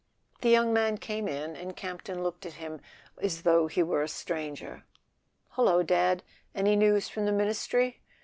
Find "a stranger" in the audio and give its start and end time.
4.01-4.83